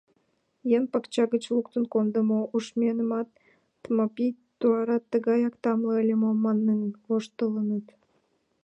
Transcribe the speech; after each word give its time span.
Еҥ 0.75 0.83
пакча 0.91 1.23
гыч 1.33 1.43
луктын 1.55 1.83
кондымо 1.93 2.39
ушменымат, 2.55 3.29
«Тмапий, 3.83 4.31
туарат 4.59 5.03
тыгаяк 5.11 5.55
тамле 5.63 5.93
ыле 6.01 6.15
мо?» 6.21 6.31
манын 6.45 6.81
воштылыныт. 7.05 7.87